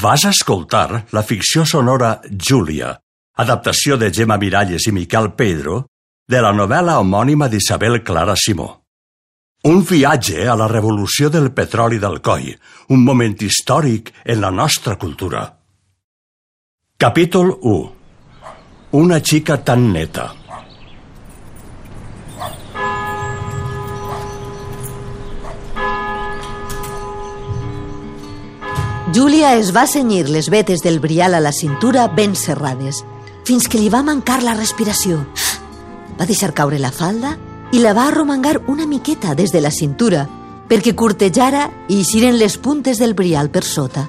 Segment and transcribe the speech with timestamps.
[0.00, 2.94] Vas escoltar la ficció sonora Júlia,
[3.36, 5.82] adaptació de Gemma Miralles i Miquel Pedro,
[6.24, 8.70] de la novel·la homònima d'Isabel Clara Simó.
[9.68, 12.48] Un viatge a la revolució del petroli del coll,
[12.88, 15.44] un moment històric en la nostra cultura.
[16.96, 17.92] Capítol 1.
[18.96, 20.30] Una xica tan neta.
[29.12, 33.00] Júlia es va cenyir les vetes del brial a la cintura ben serrades,
[33.42, 35.16] fins que li va mancar la respiració.
[36.14, 37.32] Va deixar caure la falda
[37.74, 40.28] i la va arromangar una miqueta des de la cintura
[40.70, 44.04] perquè cortejara i eixiren les puntes del brial per sota.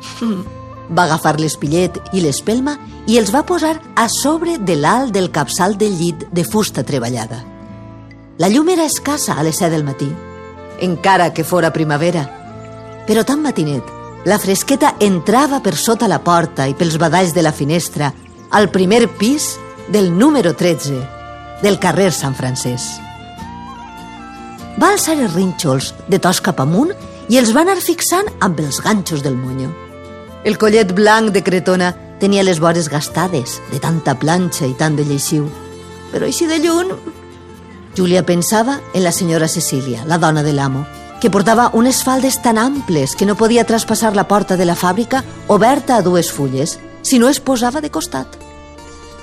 [0.91, 2.75] Va agafar l'espillet i l'espelma
[3.07, 7.39] i els va posar a sobre de l'alt del capçal del llit de fusta treballada.
[8.37, 10.11] La llum era escassa a les 7 del matí,
[10.79, 12.27] encara que fora primavera,
[13.07, 17.51] però tan matinet la fresqueta entrava per sota la porta i pels badalls de la
[17.51, 18.11] finestra
[18.51, 19.55] al primer pis
[19.89, 20.99] del número 13
[21.63, 23.01] del carrer Sant Francesc.
[24.77, 26.93] Va alçar els rínxols de tos cap amunt
[27.29, 29.71] i els va anar fixant amb els ganxos del monyo.
[30.45, 35.05] El collet blanc de Cretona tenia les vores gastades de tanta planxa i tant de
[35.05, 35.49] lleixiu.
[36.13, 36.93] Però així de lluny...
[37.97, 40.85] Júlia pensava en la senyora Cecília, la dona de l'amo,
[41.21, 45.21] que portava unes faldes tan amples que no podia traspassar la porta de la fàbrica
[45.47, 48.25] oberta a dues fulles, si no es posava de costat.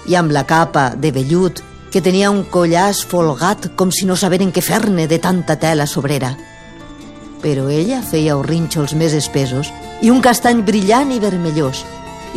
[0.06, 1.58] I amb la capa de vellut,
[1.91, 6.36] que tenia un collàs folgat com si no saberen què fer-ne de tanta tela sobrera.
[7.42, 11.82] Però ella feia rínxols més espesos i un castany brillant i vermellós,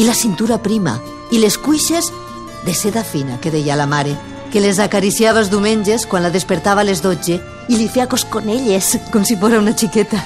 [0.01, 0.97] i la cintura prima,
[1.29, 2.09] i les cuixes
[2.65, 4.17] de seda fina, que deia la mare,
[4.51, 7.39] que les acariciava els diumenges quan la despertava a les 12
[7.71, 10.19] i li feia cosconelles, com si fos una xiqueta.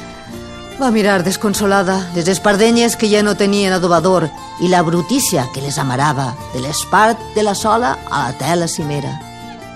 [0.80, 4.30] Va mirar desconsolada les espardenyes que ja no tenien adobador
[4.64, 9.12] i la brutícia que les amarava de l'espart de la sola a la tela cimera.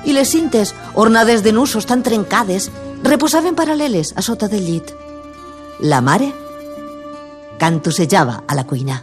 [0.05, 2.71] I les cintes, ornades de nusos tan trencades,
[3.03, 4.95] reposaven paral·leles a sota del llit.
[5.81, 6.33] La mare
[7.59, 9.03] cantussejava a la cuina.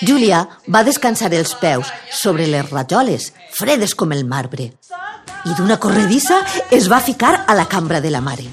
[0.00, 4.70] Júlia va descansar els peus sobre les rajoles, fredes com el marbre,
[5.44, 8.46] i d'una corredissa es va ficar a la cambra de la mare.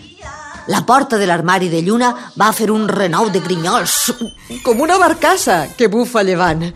[0.67, 3.93] La porta de l'armari de lluna va fer un renou de grinyols,
[4.65, 6.71] com una barcassa que bufa llevant.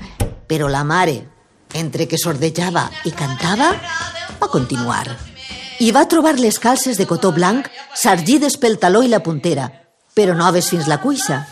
[0.50, 1.16] Però la mare,
[1.74, 3.72] entre que sordejava i cantava,
[4.42, 5.06] va continuar.
[5.80, 9.70] I va trobar les calces de cotó blanc sargides pel taló i la puntera,
[10.14, 11.46] però noves fins la cuixa.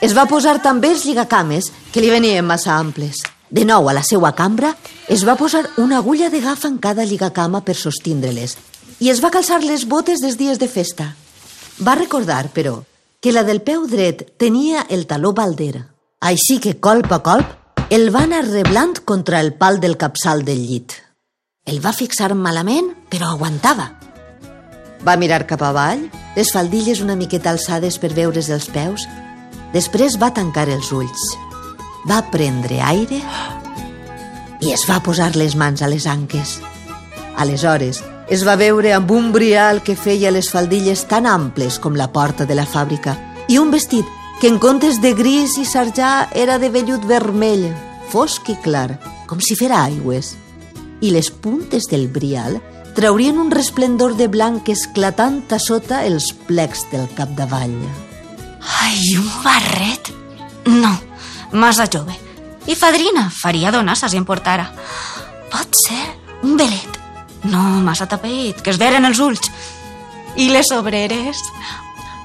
[0.00, 3.18] Es va posar també els lligacames, que li venien massa amples.
[3.50, 4.76] De nou a la seva cambra,
[5.08, 8.56] es va posar una agulla de gafa en cada lligacama per sostindre-les
[9.00, 11.12] i es va calçar les botes dels dies de festa.
[11.82, 12.82] Va recordar, però,
[13.22, 15.86] que la del peu dret tenia el taló balder.
[16.20, 17.54] Així que, colp a colp,
[17.90, 20.96] el va anar reblant contra el pal del capçal del llit.
[21.64, 23.92] El va fixar malament, però aguantava.
[25.06, 29.06] Va mirar cap avall, les faldilles una miqueta alçades per veure's els peus,
[29.72, 31.24] Després va tancar els ulls,
[32.08, 33.20] va prendre aire
[34.64, 36.58] i es va posar les mans a les anques.
[37.38, 42.10] Aleshores, es va veure amb un brial que feia les faldilles tan amples com la
[42.12, 43.14] porta de la fàbrica
[43.48, 44.08] i un vestit
[44.40, 47.68] que en comptes de gris i sarjà era de vellut vermell,
[48.12, 50.36] fosc i clar, com si fera aigües.
[51.00, 52.60] I les puntes del brial
[52.96, 58.07] traurien un resplendor de blanc esclatant a sota els plecs del capdavall.
[58.68, 60.12] Ai, un barret?
[60.66, 60.92] No,
[61.52, 62.14] massa jove.
[62.68, 64.68] I fadrina, faria donar-se si em portara.
[65.48, 66.02] Pot ser
[66.42, 66.98] un velet.
[67.48, 69.48] No, massa tapet, que es veren els ulls.
[70.36, 71.40] I les obreres?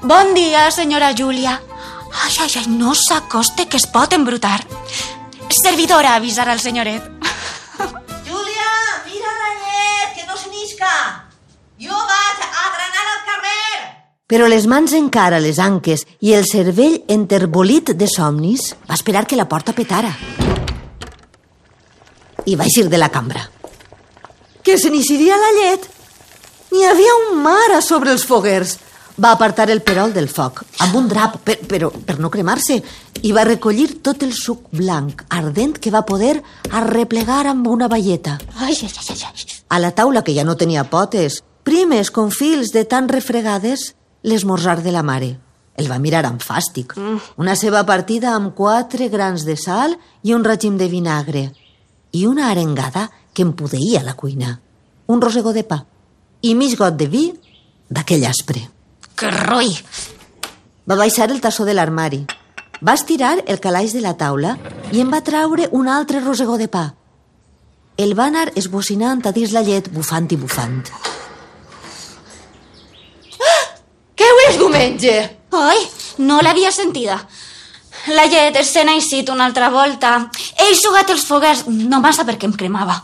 [0.02, 1.56] Bon dia, senyora Júlia.
[2.24, 4.60] Ai, ai, ai, no s'acoste que es pot embrutar.
[5.48, 7.13] Servidora, avisar al senyoret.
[14.24, 19.36] Però les mans encara les anques i el cervell enterbolit de somnis va esperar que
[19.36, 20.14] la porta petara.
[22.48, 23.42] I va eixir de la cambra.
[24.64, 25.84] Que se n'eixiria la llet?
[26.72, 28.78] N'hi havia un mar a sobre els foguers.
[29.20, 32.78] Va apartar el perol del foc amb un drap, per, però per no cremar-se,
[33.20, 36.38] i va recollir tot el suc blanc, ardent, que va poder
[36.70, 38.38] arreplegar amb una valleta.
[38.56, 39.44] Ai, ai, ai, ai.
[39.68, 43.92] A la taula, que ja no tenia potes, primes com fils de tan refregades,
[44.24, 45.34] l'esmorzar de la mare.
[45.76, 46.94] El va mirar amb fàstic.
[47.36, 51.48] Una seva partida amb quatre grans de sal i un règim de vinagre.
[52.14, 54.58] I una arengada que empudeïa la cuina.
[55.06, 55.82] Un rosegó de pa.
[56.42, 57.26] I mig got de vi
[57.90, 58.62] d'aquell aspre.
[59.14, 59.74] Que roi!
[60.88, 62.24] Va baixar el tassó de l'armari.
[62.84, 64.56] Va estirar el calaix de la taula
[64.92, 66.92] i en va traure un altre rosegó de pa.
[67.96, 70.82] El va anar esbocinant a dins la llet, bufant i bufant.
[74.14, 75.38] Què ho és diumenge?
[75.52, 75.78] Ai,
[76.18, 77.18] no l'havia sentida.
[78.12, 80.28] La llet se n'ha eixit una altra volta.
[80.58, 83.00] He jugat els foguers, no massa perquè em cremava.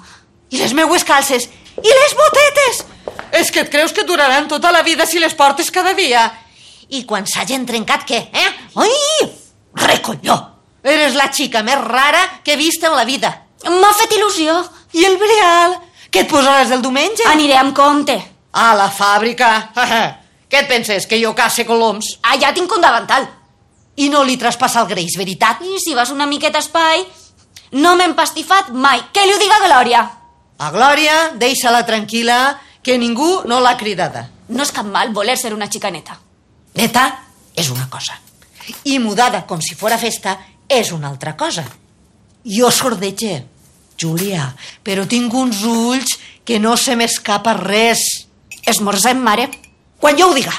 [0.50, 1.48] I les meues calces?
[1.80, 2.84] I les botetes?
[3.38, 6.26] És que et creus que duraran tota la vida si les portes cada dia?
[6.90, 8.50] I quan s'hagin trencat, què, eh?
[8.76, 9.30] Ai!
[9.86, 10.36] Recolló!
[10.82, 13.30] Eres la xica més rara que he vist en la vida.
[13.68, 14.56] M'ha fet il·lusió.
[14.96, 15.76] I el breal?
[16.10, 17.28] Què et posaràs el diumenge?
[17.30, 18.16] Aniré amb compte.
[18.50, 19.52] A la fàbrica.
[20.50, 22.16] Què et penses, que jo casse coloms?
[22.32, 23.28] Allà tinc un davantal.
[24.02, 25.62] I no li traspassa el greix, veritat?
[25.62, 27.06] I si vas una miqueta espai...
[27.70, 28.98] No m'he empastifat mai.
[29.14, 30.00] Que li ho diga Glòria.
[30.58, 32.38] A Glòria, deixa-la tranquil·la,
[32.82, 34.24] que ningú no l'ha cridada.
[34.50, 36.16] No és cap mal voler ser una xica neta.
[36.74, 37.04] Neta
[37.54, 38.18] és una cosa.
[38.90, 40.34] I mudada com si fora festa
[40.66, 41.62] és una altra cosa.
[42.42, 43.44] Jo sordege,
[44.00, 44.48] Júlia,
[44.82, 48.26] però tinc uns ulls que no se m'escapa res.
[48.66, 49.46] Esmorzem, mare.
[50.00, 50.54] Quan jo ho diga.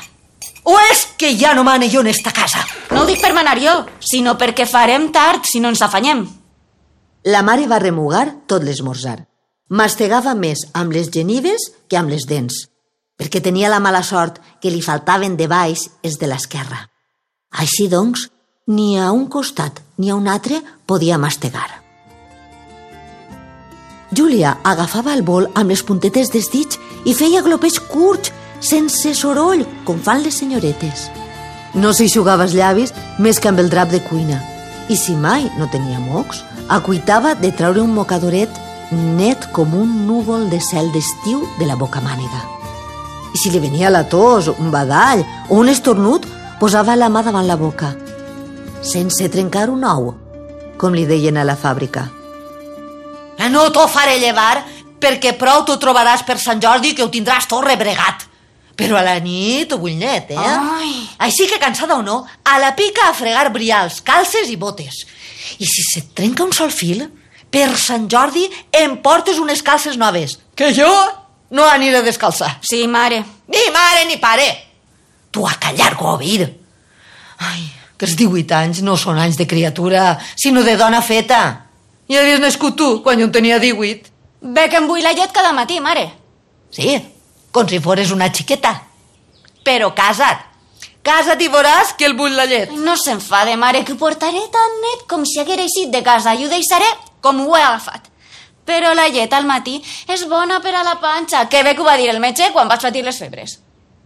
[0.64, 2.62] O és que ja no mane jo en esta casa?
[2.92, 6.28] No ho dic per manar jo, sinó perquè farem tard si no ens afanyem.
[7.26, 9.18] La mare va remugar tot l'esmorzar.
[9.70, 12.68] Mastegava més amb les genives que amb les dents,
[13.18, 16.86] perquè tenia la mala sort que li faltaven de baix els de l'esquerra.
[17.52, 18.28] Així doncs,
[18.68, 21.82] ni a un costat ni a un altre podia mastegar.
[24.12, 29.66] Júlia agafava el bol amb les puntetes dels dits i feia glopets curts, sense soroll,
[29.86, 31.10] com fan les senyoretes.
[31.74, 34.40] No s'hi jugava els llavis més que amb el drap de cuina.
[34.90, 38.52] I si mai no tenia mocs, acuitava de treure un mocadoret
[38.92, 42.42] net com un núvol de cel d'estiu de la boca mànega.
[43.32, 46.28] I si li venia la tos, un badall o un estornut,
[46.60, 47.94] posava la mà davant la boca,
[48.84, 50.12] sense trencar un ou,
[50.78, 52.10] com li deien a la fàbrica.
[53.50, 54.62] No t'ho faré llevar
[55.02, 58.28] perquè prou t'ho trobaràs per Sant Jordi que ho tindràs tot rebregat.
[58.78, 60.38] Però a la nit ho vull net, eh?
[60.40, 60.92] Ai.
[61.28, 65.04] Així que cansada o no, a la pica a fregar brials, calces i botes.
[65.60, 67.04] I si se't trenca un sol fil,
[67.52, 70.90] per Sant Jordi em portes unes calces noves, que jo
[71.52, 72.56] no aniré a descalçar.
[72.64, 73.20] Sí, mare.
[73.52, 74.48] Ni mare ni pare.
[75.32, 76.48] Tu a callar, Govir.
[77.42, 77.66] Ai,
[77.98, 81.42] que els 18 anys no són anys de criatura, sinó de dona feta.
[82.08, 84.12] I havies nascut tu quan jo en tenia 18.
[84.42, 86.08] Bé que em vull la llet cada matí, mare.
[86.72, 86.96] Sí,
[87.52, 88.74] com si fores una xiqueta.
[89.64, 90.48] Però casa't.
[91.02, 92.72] Casa't i veuràs que el vull la llet.
[92.78, 96.46] No s'enfade, mare, que ho portaré tan net com si haguera eixit de casa i
[96.46, 96.88] ho deixaré
[97.22, 98.08] com ho he agafat.
[98.66, 101.88] Però la llet al matí és bona per a la panxa, que bé que ho
[101.88, 103.58] va dir el metge quan vaig patir les febres.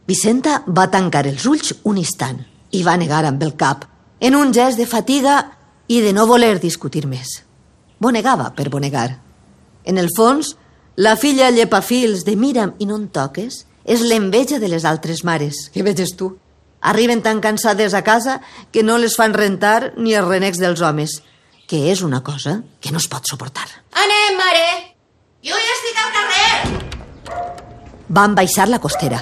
[0.08, 2.40] Vicenta va tancar els ulls un instant
[2.72, 3.84] i va negar amb el cap,
[4.20, 5.42] en un gest de fatiga
[5.88, 7.42] i de no voler discutir més.
[8.00, 9.10] Bonegava per bonegar.
[9.84, 10.56] En el fons,
[10.96, 15.70] la filla llepafils de Miram i no en toques és l'enveja de les altres mares,
[15.74, 16.32] que veges tu.
[16.80, 18.40] Arriben tan cansades a casa
[18.72, 21.20] que no les fan rentar ni els renecs dels homes,
[21.68, 23.68] que és una cosa que no es pot suportar.
[23.92, 24.68] Anem, mare!
[25.46, 26.52] Jo ja estic al carrer.
[28.08, 29.20] Van baixar la costera.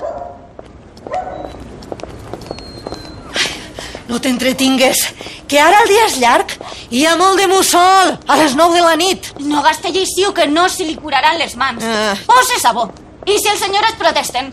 [4.07, 5.07] No t'entretingues,
[5.47, 6.53] que ara el dia és llarg
[6.93, 9.31] hi ha molt de mussol a les 9 de la nit.
[9.41, 11.81] No gaste lleixiu, que no se li curaran les mans.
[11.81, 12.13] Ah.
[12.27, 12.85] Posa sabó.
[13.25, 14.51] I si els senyores protesten?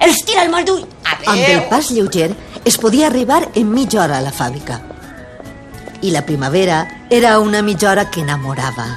[0.00, 0.82] Els tira el mal d'ull.
[1.06, 2.32] Amb el pas lleuger
[2.64, 4.80] es podia arribar en mitja hora a la fàbrica.
[6.02, 8.88] I la primavera era una mitja hora que enamorava.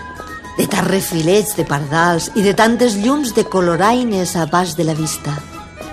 [0.57, 4.97] De tants refilets de pardals i de tantes llums de coloraines a baix de la
[4.97, 5.37] vista.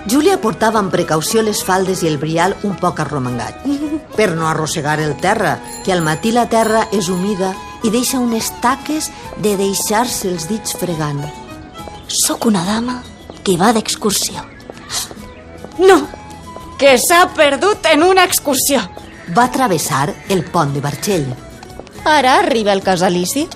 [0.09, 3.65] Júlia portava amb precaució les faldes i el brial un poc arromangat,
[4.17, 7.53] per no arrossegar el terra, que al matí la terra és humida
[7.83, 11.21] i deixa unes taques de deixar-se els dits fregant.
[12.07, 13.01] Sóc una dama
[13.45, 14.43] que va d'excursió.
[15.81, 16.01] No,
[16.77, 18.81] que s'ha perdut en una excursió.
[19.37, 21.29] Va travessar el pont de Barxell.
[22.05, 23.47] Ara arriba el casalici.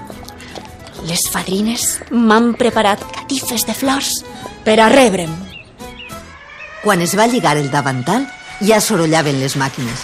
[1.06, 4.22] Les fadrines m'han preparat catifes de flors
[4.66, 5.45] per a rebre'm.
[6.86, 8.28] Quan es va lligar el davantal,
[8.62, 10.04] ja sorollaven les màquines.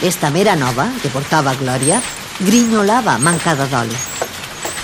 [0.00, 2.00] L'estamera nova, que portava Glòria,
[2.40, 3.94] grinyolava mancada d'oli.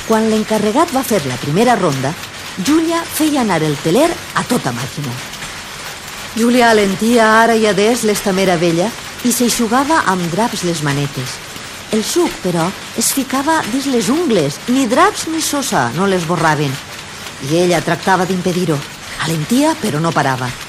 [0.06, 2.14] Quan l'encarregat va fer la primera ronda,
[2.62, 4.06] Júlia feia anar el teler
[4.38, 5.16] a tota màquina.
[6.38, 8.87] Júlia alentia ara i adés l'estamera vella
[9.26, 11.38] i s'eixugava amb draps les manetes.
[11.90, 14.62] El suc, però, es ficava dins les ungles.
[14.70, 16.70] Ni draps ni sosa no les borraven.
[17.50, 18.78] I ella tractava d'impedir-ho.
[19.26, 20.62] Alentia, però no parava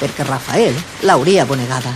[0.00, 1.92] perquè Rafael l'hauria bonegada.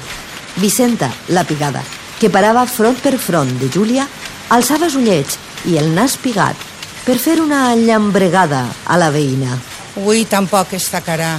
[0.56, 1.82] Vicenta, la pigada,
[2.18, 4.06] que parava front per front de Júlia,
[4.50, 5.38] alçava els ullets
[5.70, 6.56] i el nas pigat
[7.04, 9.56] per fer una llambregada a la veïna.
[9.96, 11.34] Avui tampoc estacarà,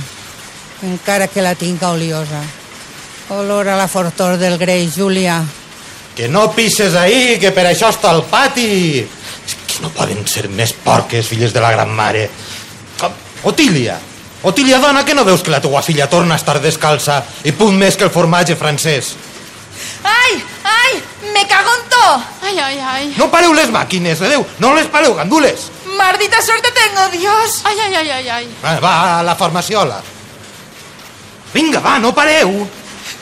[0.84, 2.42] encara que la tinga oliosa.
[3.32, 5.40] Olor a la fortor del greix, Júlia.
[6.16, 9.00] Que no pisses ahí, que per això està al pati.
[9.00, 12.28] És que no poden ser més porques, filles de la gran mare.
[13.48, 13.96] Otília,
[14.44, 17.78] Otília, dona, que no veus que la teua filla torna a estar descalça i punt
[17.78, 19.14] més que el formatge francès?
[20.04, 20.44] ¡Ay!
[20.66, 21.04] ¡Ay!
[21.34, 22.24] ¡Me cago en todo!
[22.42, 23.14] ¡Ay, ay, ay!
[23.18, 25.70] No pareu les màquines, de Déu, no les pareu, gandules.
[25.86, 27.62] ¡Maldita suerte tengo, Dios!
[27.64, 28.56] ¡Ay, ay, ay, ay, ay!
[28.66, 30.02] Va, va a la farmaciola.
[31.54, 32.68] Vinga, va, no pareu.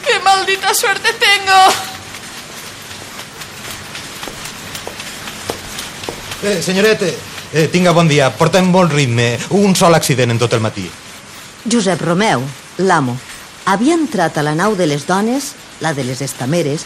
[0.05, 1.59] ¡Qué maldita suerte tengo!
[6.43, 7.01] Eh, senyoret,
[7.51, 10.87] eh, tinga bon dia, portem molt ritme, un sol accident en tot el matí.
[11.65, 12.43] Josep Romeu,
[12.77, 13.17] l'amo,
[13.65, 16.85] havia entrat a la nau de les dones, la de les estameres,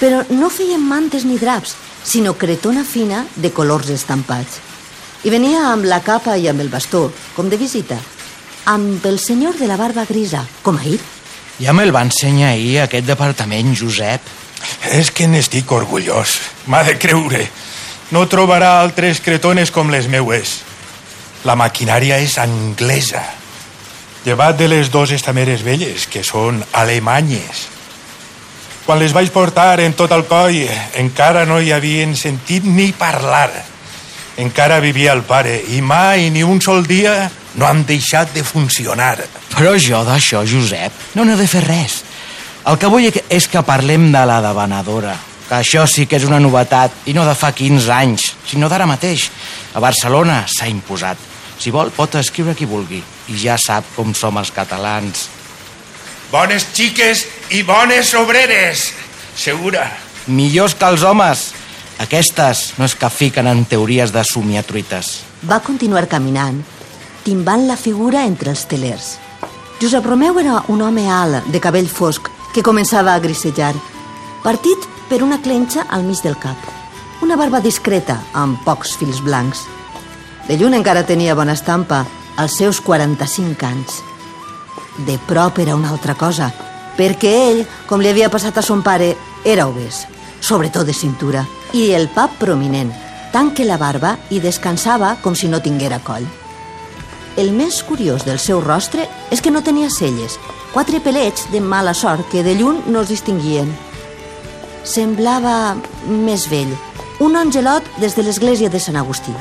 [0.00, 1.74] però no feien mantes ni draps,
[2.04, 4.60] sinó cretona fina de colors estampats.
[5.24, 7.98] I venia amb la capa i amb el bastó, com de visita,
[8.64, 11.00] amb el senyor de la barba grisa, com ahir.
[11.60, 14.20] Ja me'l va ensenyar ahir aquest departament, Josep.
[14.92, 16.38] És que n'estic orgullós.
[16.68, 17.46] M'ha de creure.
[18.12, 20.60] No trobarà altres cretones com les meues.
[21.44, 23.39] La maquinària és anglesa.
[24.24, 27.68] Llevat de les dues estameres velles, que són alemanyes.
[28.84, 30.58] Quan les vaig portar en tot el coll,
[31.00, 33.48] encara no hi havien sentit ni parlar.
[34.40, 39.16] Encara vivia el pare i mai ni un sol dia no han deixat de funcionar.
[39.56, 42.00] Però jo d'això, Josep, no n'he de fer res.
[42.68, 45.16] El que vull és que parlem de la devanadora,
[45.48, 48.90] que això sí que és una novetat, i no de fa 15 anys, sinó d'ara
[48.90, 49.30] mateix.
[49.72, 51.29] A Barcelona s'ha imposat.
[51.60, 55.28] Si vol, pot escriure qui vulgui, i ja sap com som els catalans.
[56.32, 58.90] Bones xiques i bones obreres,
[59.36, 59.84] segura.
[60.30, 61.50] Millors que els homes.
[62.00, 65.18] Aquestes no és que fiquen en teories de somiatruites.
[65.44, 66.62] Va continuar caminant,
[67.26, 69.18] timbant la figura entre els telers.
[69.82, 73.74] Josep Romeu era un home alt, de cabell fosc, que començava a grisejar,
[74.44, 76.56] partit per una clenxa al mig del cap.
[77.20, 79.66] Una barba discreta, amb pocs fils blancs.
[80.48, 82.04] De lluny encara tenia bona estampa,
[82.36, 84.00] als seus 45 anys.
[85.06, 86.50] De prop era una altra cosa,
[86.96, 90.06] perquè ell, com li havia passat a son pare, era obès,
[90.40, 92.90] sobretot de cintura, i el pap prominent,
[93.32, 96.26] tant que la barba i descansava com si no tinguera coll.
[97.36, 100.36] El més curiós del seu rostre és que no tenia celles,
[100.74, 103.70] quatre pelets de mala sort que de lluny no es distinguien.
[104.84, 105.76] Semblava
[106.08, 106.74] més vell,
[107.20, 109.34] un angelot des de l'església de Sant Agustí.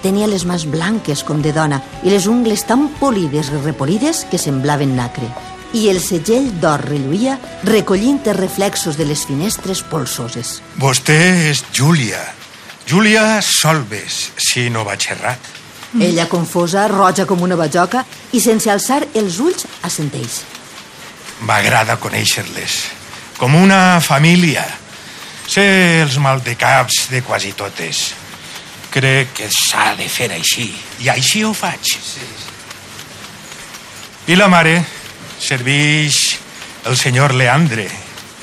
[0.00, 4.40] Tenia les mans blanques com de dona i les ungles tan polides i repolides que
[4.40, 5.28] semblaven nacre.
[5.76, 7.36] I el segell d'or relluïa
[7.68, 10.58] recollint els reflexos de les finestres polsoses.
[10.80, 11.18] Vostè
[11.50, 12.22] és Júlia.
[12.88, 15.50] Júlia Solves, si no vaig errat.
[15.98, 20.40] Ella, confosa, roja com una bajoca i sense alçar els ulls assenteix.
[21.46, 22.80] M'agrada conèixer-les.
[23.38, 24.64] Com una família.
[25.50, 25.64] Sé
[26.02, 28.10] els maldecaps de quasi totes.
[28.90, 30.66] Crec que s'ha de fer així.
[31.04, 31.94] I així ho faig.
[34.26, 34.80] I la mare
[35.40, 36.38] serveix
[36.86, 37.88] el senyor Leandre,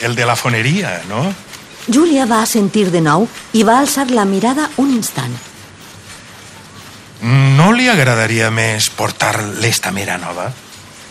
[0.02, 1.26] el de la foneria, no?
[1.88, 5.36] Júlia va assentir de nou i va alçar la mirada un instant.
[7.22, 10.52] No li agradaria més portar l'estamera nova?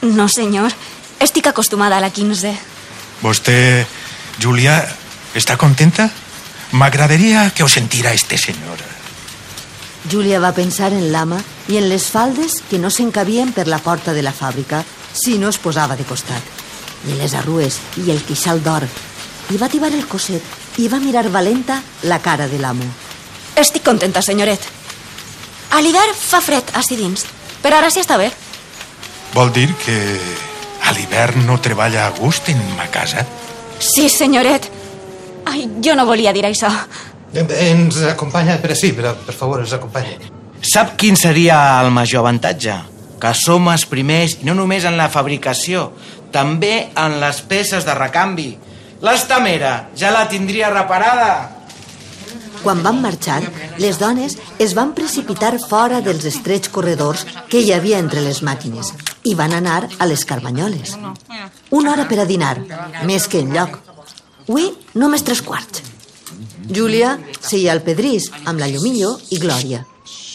[0.02, 0.72] No, senyor.
[1.18, 2.52] Estic acostumada a la 15.
[3.22, 3.86] Vostè,
[4.38, 4.76] Júlia,
[5.34, 6.10] està contenta?
[6.76, 8.95] M'agradaria que ho sentira este senyor.
[10.10, 14.12] Júlia va pensar en l'ama i en les faldes que no s'encabien per la porta
[14.14, 16.42] de la fàbrica si no es posava de costat.
[17.10, 18.86] I les arrues i el queixal d'or.
[19.50, 20.42] I va tibar el coset
[20.78, 22.86] i va mirar valenta la cara de l'amo.
[23.56, 24.60] Estic contenta, senyoret.
[25.72, 27.24] A l'hivern fa fred, així dins,
[27.62, 28.30] però ara sí està bé.
[29.34, 29.96] Vol dir que
[30.86, 33.26] a l'hivern no treballa a gust en ma casa?
[33.78, 34.70] Sí, senyoret.
[35.46, 36.70] Ai, jo no volia dir això.
[37.36, 40.16] Ens acompanya, però sí, però per favor, ens acompanya.
[40.64, 42.76] Sap quin seria el major avantatge?
[43.20, 45.90] Que som els primers, no només en la fabricació,
[46.32, 48.50] també en les peces de recanvi.
[49.04, 51.52] L'estamera ja la tindria reparada.
[52.62, 53.42] Quan van marxar,
[53.78, 58.92] les dones es van precipitar fora dels estrets corredors que hi havia entre les màquines
[59.24, 60.96] i van anar a les carmanyoles.
[61.70, 62.56] Una hora per a dinar,
[63.04, 63.78] més que enlloc.
[64.48, 65.82] Ui, només tres quarts.
[66.70, 69.84] Júlia seia al pedrís amb la Llumillo i Glòria.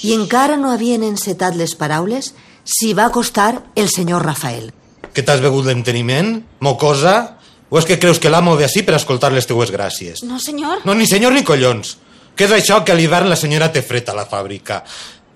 [0.04, 2.32] I encara no havien encetat les paraules
[2.64, 4.72] s'hi va acostar el senyor Rafael.
[5.14, 6.40] Que t'has begut l'enteniment?
[6.64, 7.38] Mocosa?
[7.72, 10.26] O és que creus que l'amo ve així per escoltar les teues gràcies?
[10.28, 10.84] No, senyor.
[10.88, 11.98] No, ni senyor ni collons.
[12.36, 14.82] Què és això que a l'hivern la senyora té fred a la fàbrica?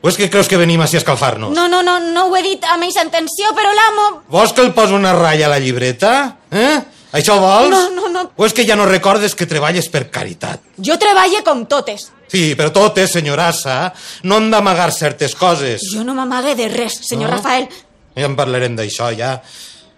[0.02, 1.56] O és que creus que venim així a escalfar-nos?
[1.56, 4.10] No, no, no, no ho he dit amb aquesta intenció, però l'amo...
[4.30, 6.12] Vols que el posi una ratlla a la llibreta?
[6.52, 6.76] Eh?
[7.16, 7.72] Això vols?
[7.72, 8.24] No, no, no.
[8.36, 10.60] O és que ja no recordes que treballes per caritat?
[10.84, 12.10] Jo treballe com totes.
[12.32, 13.94] Sí, però totes, senyorassa,
[14.28, 15.86] no han d'amagar certes coses.
[15.94, 17.38] Jo no m'amague de res, senyor No?
[17.38, 17.70] Rafael.
[18.16, 19.38] Ja en parlarem d'això, ja.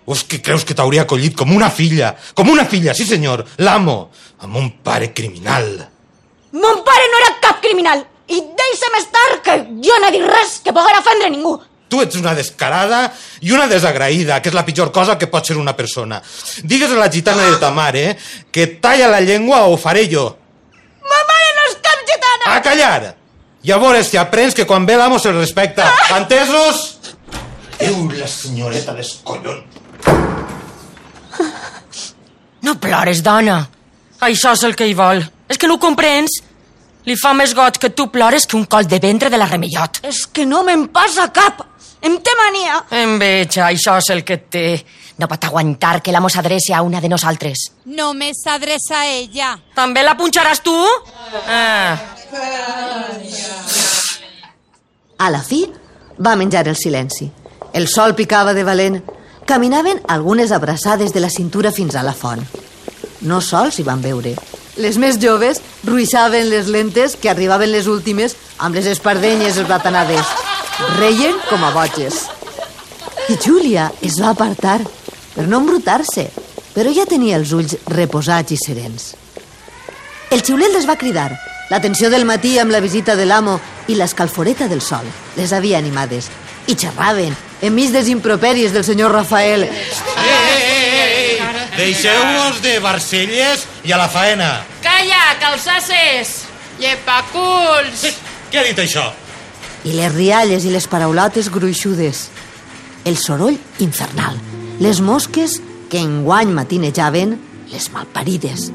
[0.05, 2.13] O és que creus que t'hauria acollit com una filla?
[2.35, 3.97] Com una filla, sí senyor, l'amo,
[4.45, 5.67] amb un pare criminal.
[6.53, 8.05] Mon pare no era cap criminal.
[8.27, 11.57] I deixa'm estar, que jo no he dit res que poguera ofendre ningú.
[11.87, 13.05] Tu ets una descarada
[13.41, 16.21] i una desagraïda, que és la pitjor cosa que pot ser una persona.
[16.63, 18.17] Digues a la gitana de ta mare
[18.51, 20.25] que talla la llengua o ho faré jo.
[21.07, 22.51] Ma mare no és cap gitana.
[22.55, 23.15] A callar!
[23.63, 25.87] I a veure si aprens que quan ve l'amo se'l respecta.
[26.15, 26.99] Entesos?
[27.79, 29.63] Déu, la senyoreta dels collons.
[32.63, 33.61] No plores, dona.
[34.27, 35.21] Això és el que hi vol.
[35.47, 36.41] És que no ho comprens?
[37.07, 40.01] Li fa més goig que tu plores que un col de ventre de la remellot.
[40.03, 41.61] És que no me'n passa cap.
[42.03, 42.81] Em té mania.
[42.99, 44.65] Em veig, això és el que té.
[45.17, 47.63] No pot aguantar que l'amo s'adreci a una de nosaltres.
[47.85, 49.53] Només s'adreça a ella.
[49.73, 50.75] També la punxaràs tu?
[51.47, 51.95] Ah.
[55.17, 55.63] A la fi,
[56.19, 57.31] va menjar el silenci.
[57.73, 58.99] El sol picava de valent.
[59.47, 62.43] Caminaven algunes abraçades de la cintura fins a la font.
[63.21, 64.35] No sols hi van veure.
[64.77, 70.33] Les més joves ruixaven les lentes que arribaven les últimes amb les espardenyes esbatanades.
[70.99, 72.27] Reien com a boges.
[73.27, 74.79] I Júlia es va apartar
[75.33, 76.27] per no embrutar-se,
[76.75, 79.15] però ja tenia els ulls reposats i serens.
[80.29, 81.31] El xiulet les va cridar.
[81.71, 83.57] La tensió del matí amb la visita de l'amo
[83.87, 86.29] i l'escalforeta del sol les havia animades.
[86.67, 89.65] I xerraven, enmig dels improperis del senyor Rafael.
[89.67, 89.87] Ei,
[90.27, 91.57] ei, ei, ei!
[91.77, 94.65] Deixeu-vos de barcelles i a la faena.
[94.83, 96.43] Calla, calçasses!
[96.77, 98.03] Llepaculs!
[98.51, 99.05] Què ha dit això?
[99.87, 102.25] I les rialles i les paraulotes gruixudes.
[103.07, 104.35] El soroll infernal.
[104.83, 107.37] Les mosques que enguany matinejaven
[107.71, 108.67] les malparides.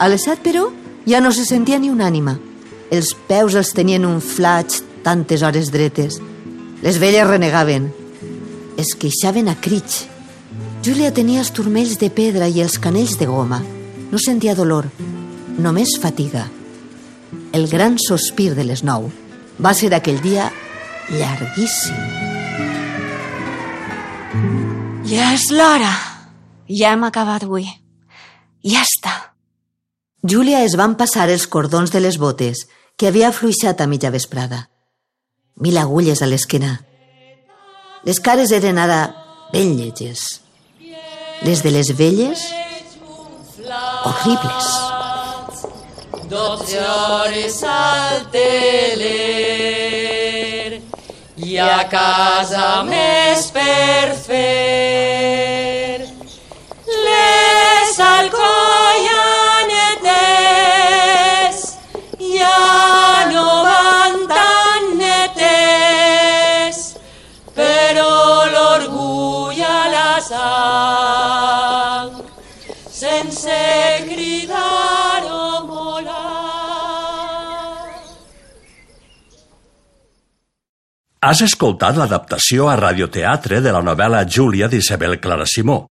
[0.00, 0.70] A les set, però,
[1.04, 2.38] ja no se sentia ni una ànima.
[2.90, 6.16] Els peus els tenien un flaig tantes hores dretes.
[6.80, 7.92] Les velles renegaven.
[8.80, 10.06] Es queixaven a crits.
[10.80, 13.60] Júlia tenia els turmells de pedra i els canells de goma.
[14.10, 14.86] No sentia dolor,
[15.58, 16.46] només fatiga.
[17.52, 19.10] El gran sospir de les nou
[19.62, 20.50] va ser aquell dia
[21.10, 21.98] llarguíssim.
[25.06, 25.92] Ja és l'hora.
[26.66, 27.66] Ja hem acabat avui.
[28.66, 29.14] Ja està.
[30.26, 32.64] Júlia es van passar els cordons de les botes,
[32.98, 34.68] que havia afluixat a mitja vesprada.
[35.62, 36.80] Mil agulles a l'esquena.
[38.04, 39.00] Les cares eren ara
[39.52, 40.42] ben lleges.
[41.46, 42.42] Les de les velles,
[44.06, 44.68] horribles.
[46.30, 49.06] Dotze hores al teler
[51.36, 54.14] i a casa més per
[81.26, 85.88] Has escoltat l'adaptació a radioteatre de la novel·la Júlia d'Isabel Clara Simó,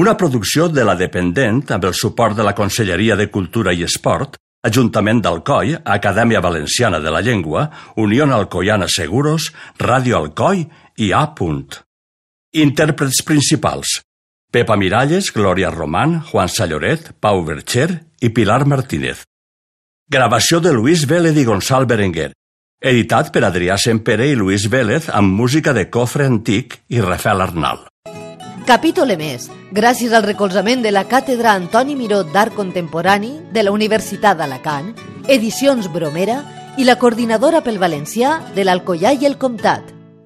[0.00, 4.38] una producció de la Dependent amb el suport de la Conselleria de Cultura i Esport,
[4.64, 7.66] Ajuntament d'Alcoi, Acadèmia Valenciana de la Llengua,
[8.00, 10.64] Unió Alcoiana Seguros, Ràdio Alcoi
[10.96, 11.26] i A.
[12.54, 14.00] Intèrprets principals.
[14.50, 19.26] Pepa Miralles, Glòria Román, Juan Salloret, Pau Bercher i Pilar Martínez.
[20.08, 22.32] Gravació de Luis Vélez i Gonçal Berenguer.
[22.84, 27.78] Editat per Adrià Sempere i Luis Vélez amb música de Cofre Antic i Rafael Arnal.
[28.68, 34.36] Capítol emès, gràcies al recolzament de la Càtedra Antoni Miró d'Art Contemporani de la Universitat
[34.36, 34.92] d'Alacant,
[35.32, 36.42] Edicions Bromera
[36.76, 39.93] i la coordinadora pel valencià de l'Alcoià i el Comtat,